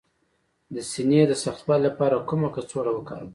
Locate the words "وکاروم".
2.93-3.29